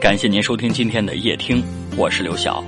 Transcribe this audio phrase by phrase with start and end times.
[0.00, 1.60] 感谢您收听今天的夜听，
[1.96, 2.62] 我是刘晓。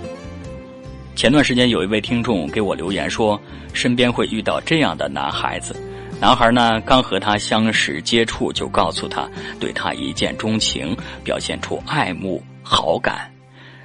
[1.14, 3.41] 前段时间有一位听众给我留言说，
[3.73, 5.80] 身边会遇到这样的男孩子，
[6.20, 9.30] 男孩呢刚和他相识接触，就告诉他
[9.61, 13.33] 对他一见钟情，表现出爱慕好感。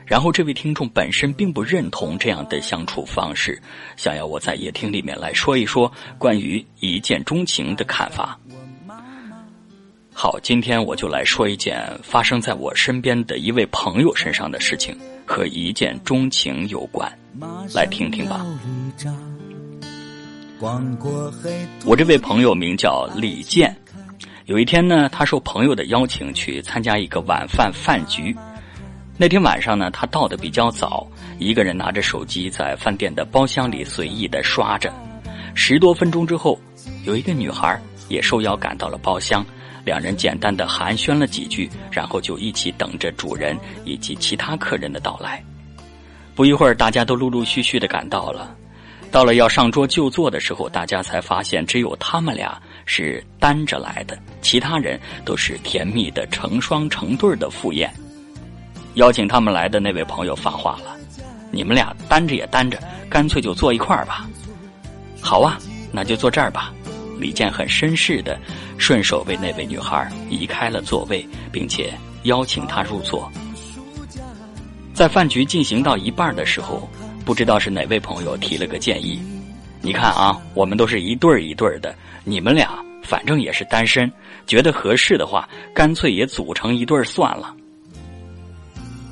[0.07, 3.61] 然后这位听众本身并不认同这样的相处方式，
[3.95, 8.39] 想要我在夜听里面来说一说关于一见钟情的看法。
[10.25, 17.07] 好，今天我就来说一件发生在我身边的一位朋友身上的事情，和一见钟情有关，
[17.75, 18.43] 来听听吧。
[21.85, 23.77] 我这位朋友名叫李健，
[24.45, 28.35] 有一天呢，他受朋友的邀请去参加一个晚饭饭局。
[29.17, 31.07] 那天晚上呢，他到的比较早，
[31.37, 34.91] 一个人拿着手机在饭店的包厢里随意的刷着。
[35.53, 36.59] 十多分钟之后，
[37.03, 39.45] 有一个女孩也受邀赶到了包厢，
[39.85, 45.41] 两人简单的寒暄了几句，然后就一起等着主人以及其他客人的到来。
[46.33, 48.53] 不一会儿，大家都陆陆续续的赶到了。
[49.11, 57.89] 到了要上桌就坐的时候，大家才发现只有他们俩是单着来的，其他人都是甜蜜的成双成对的赴宴。
[58.95, 60.97] 邀请他们来的那位朋友发话了
[61.51, 62.77] ：“你们俩单着也单着，
[63.09, 64.27] 干脆就坐一块儿吧。
[65.21, 65.57] ”“好啊，
[65.91, 66.73] 那就坐这儿吧。”
[67.17, 68.37] 李健很绅士的
[68.77, 73.31] 顺手为那位女孩移开了座位，并且邀请她入座。
[74.93, 76.89] 在饭局进行到一半的时候，
[77.25, 79.21] 不知道是哪位朋友提了个建议
[79.81, 84.11] ：“你看啊，我们都是一对儿一对儿的，你们俩反正也是单身，
[84.47, 87.53] 觉得合适的话，干脆也组成一对儿算了。”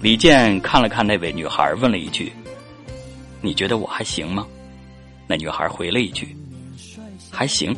[0.01, 2.31] 李健看了看那位女孩，问了一句
[3.41, 4.45] ：“你觉得我还行吗？”
[5.27, 6.35] 那女孩回了一句
[7.31, 7.75] ：“还行。”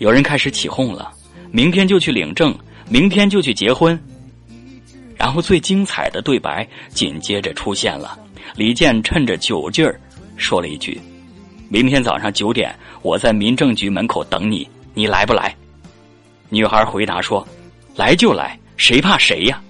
[0.00, 1.12] 有人开始起哄了
[1.52, 2.58] ：“明天就去领证，
[2.88, 4.02] 明天就去结婚。”
[5.14, 8.18] 然后最精彩的对白紧接着出现了。
[8.56, 10.00] 李健趁着酒劲儿
[10.38, 10.98] 说了一句
[11.68, 15.54] ：“明天早上九点，我在民政局门口等你，你来不来？”
[16.48, 17.46] 女孩回答说
[17.94, 19.60] ：“来就来，谁怕谁呀？”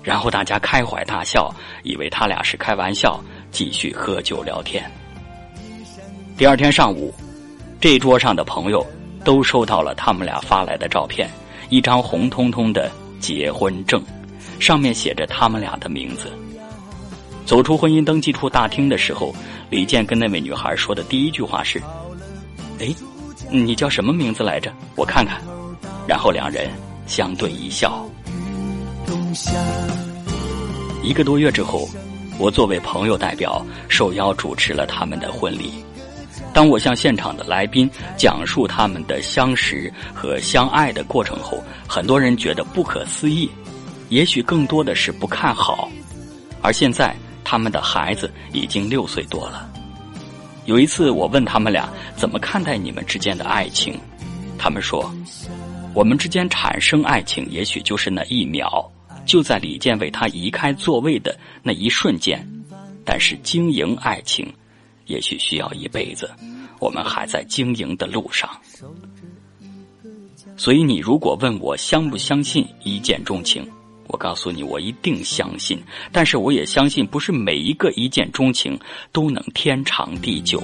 [0.00, 4.88] 然后大家开怀大笑，以为他俩是开玩笑，继续喝酒聊天。
[6.36, 7.12] 第二天上午，
[7.80, 8.86] 这桌上的朋友
[9.28, 11.28] 都收到了他们俩发来的照片，
[11.68, 12.90] 一张红彤彤的
[13.20, 14.02] 结婚证，
[14.58, 16.32] 上面写着他们俩的名字。
[17.44, 19.34] 走出婚姻登记处大厅的时候，
[19.68, 21.78] 李健跟那位女孩说的第一句话是
[22.80, 22.88] ：“哎，
[23.50, 24.72] 你叫什么名字来着？
[24.96, 25.38] 我看看。”
[26.08, 26.70] 然后两人
[27.06, 28.02] 相对一笑。
[31.02, 31.86] 一个多月之后，
[32.38, 35.84] 我作为朋友代表受邀主持了他们的婚礼。
[36.58, 43.48] 当我向现场的来宾讲述他们的相识和相爱的过程后，很多人觉得不可思议，
[44.08, 45.88] 也许更多的是不看好。
[46.60, 47.14] 而现在，
[47.44, 49.70] 他们的孩子已经六岁多了。
[50.64, 53.96] 有一次，我问他们俩怎么看待你们之间的爱情，
[54.58, 55.08] 他们说
[55.94, 58.84] ：“我们之间产生爱情，也许就是那一秒。”
[59.24, 62.44] 就在李健为他移开座位的那一瞬间，
[63.04, 64.52] 但是经营爱情，
[65.08, 66.30] 也许需要一辈子。
[66.78, 68.48] 我们还在经营的路上，
[70.56, 73.68] 所以你如果问我相不相信一见钟情，
[74.06, 75.82] 我告诉你，我一定相信。
[76.12, 78.78] 但是我也相信，不是每一个一见钟情
[79.10, 80.62] 都能天长地久，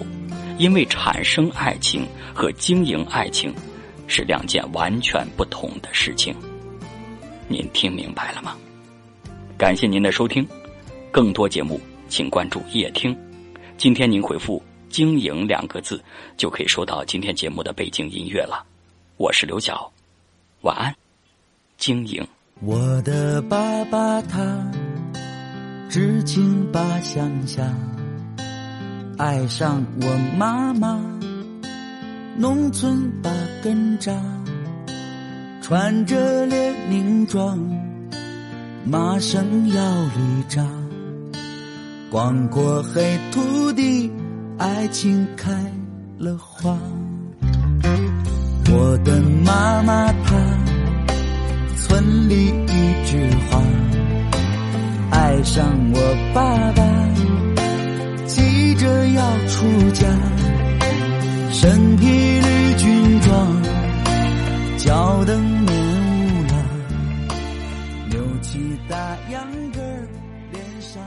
[0.57, 3.53] 因为产生爱情和经营爱情
[4.07, 6.33] 是两件完全不同的事情。
[7.49, 8.57] 您听明白了吗？
[9.59, 10.47] 感谢您的收听，
[11.11, 13.17] 更多节目请关注夜听。
[13.77, 16.03] 今天您回复“经营”两个字，
[16.37, 18.65] 就可以收到今天节目的背景音乐了。
[19.17, 19.91] 我是刘晓，
[20.63, 20.95] 晚安。
[21.77, 22.27] 经营。
[22.61, 24.71] 我的爸爸他
[25.91, 27.63] 知青把乡下，
[29.19, 31.01] 爱上我妈妈，
[32.39, 33.31] 农村把
[33.63, 34.13] 根扎。
[35.61, 37.59] 穿着列宁装，
[38.85, 40.65] 马上要离扎。
[42.15, 44.09] 黄果黑土地，
[44.57, 45.51] 爱情开
[46.17, 46.79] 了花。
[48.71, 50.37] 我的妈妈她
[51.77, 53.61] 村里一枝花，
[55.11, 56.85] 爱上我爸爸。
[58.29, 60.07] 急着要出嫁，
[61.51, 63.63] 身披绿军装，
[64.77, 65.73] 脚蹬牛
[66.49, 66.55] 拉，
[68.09, 68.97] 扭起大
[69.33, 69.81] 秧歌，
[70.53, 71.03] 脸上。